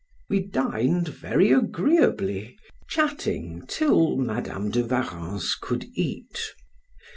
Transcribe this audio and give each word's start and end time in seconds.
We 0.31 0.39
dined 0.39 1.09
very 1.09 1.51
agreeably, 1.51 2.57
chatting 2.89 3.65
till 3.67 4.17
Madam 4.17 4.71
de 4.71 4.83
Warrens 4.83 5.53
could 5.53 5.85
eat. 5.93 6.55